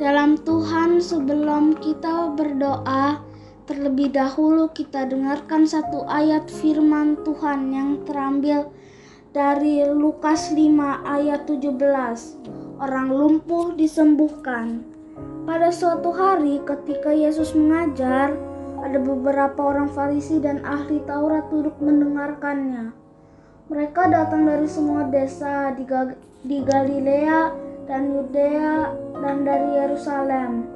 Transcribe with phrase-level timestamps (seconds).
[0.00, 3.20] dalam Tuhan sebelum kita berdoa,
[3.68, 8.72] terlebih dahulu kita dengarkan satu ayat firman Tuhan yang terambil
[9.36, 12.80] dari Lukas 5 ayat 17.
[12.80, 14.80] Orang lumpuh disembuhkan.
[15.44, 18.32] Pada suatu hari ketika Yesus mengajar,
[18.80, 22.90] ada beberapa orang Farisi dan ahli Taurat duduk mendengarkannya.
[23.70, 27.54] Mereka datang dari semua desa di, Galilea
[27.86, 28.90] dan Yudea
[29.22, 30.66] dan dari Yerusalem.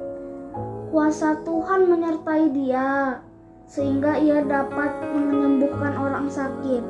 [0.87, 3.19] Kuasa Tuhan menyertai dia
[3.67, 6.83] sehingga ia dapat menyembuhkan orang sakit.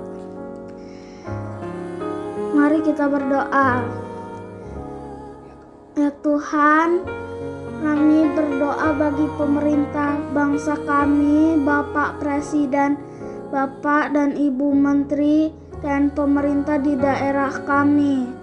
[2.53, 3.81] Mari kita berdoa.
[5.97, 7.01] Ya Tuhan,
[7.81, 13.01] kami berdoa bagi pemerintah bangsa kami, Bapak Presiden,
[13.49, 15.49] Bapak dan Ibu Menteri,
[15.81, 18.36] dan pemerintah di daerah kami.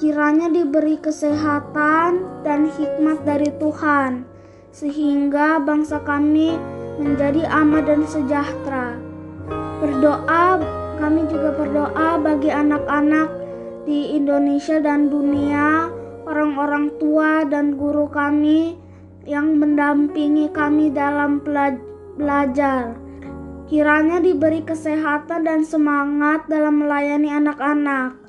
[0.00, 4.24] Kiranya diberi kesehatan dan hikmat dari Tuhan,
[4.72, 6.56] sehingga bangsa kami
[6.96, 8.96] menjadi aman dan sejahtera.
[9.82, 10.62] Berdoa,
[11.02, 13.28] kami juga berdoa bagi anak-anak
[13.82, 15.90] di Indonesia dan dunia
[16.22, 18.78] orang-orang tua dan guru kami
[19.26, 22.94] yang mendampingi kami dalam belajar.
[23.66, 28.21] Kiranya diberi kesehatan dan semangat dalam melayani anak-anak.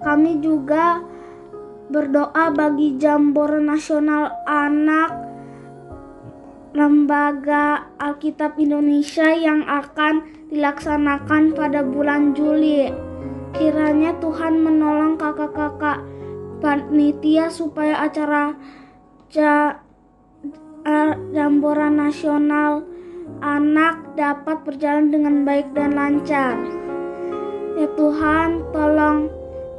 [0.00, 1.00] Kami juga
[1.86, 5.26] berdoa bagi Jambor Nasional Anak
[6.76, 12.92] Lembaga Alkitab Indonesia yang akan dilaksanakan pada bulan Juli.
[13.56, 16.04] Kiranya Tuhan menolong kakak-kakak
[16.60, 18.52] panitia supaya acara
[19.32, 19.80] ja,
[21.32, 22.84] Jamboran Nasional
[23.40, 26.60] Anak dapat berjalan dengan baik dan lancar.
[27.74, 29.28] Ya Tuhan, tolong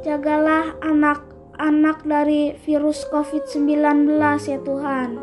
[0.02, 5.18] jagalah anak-anak dari virus COVID-19 ya Tuhan.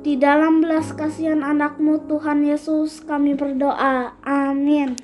[0.00, 4.16] Di dalam belas kasihan anakmu Tuhan Yesus kami berdoa.
[4.24, 4.96] Amin.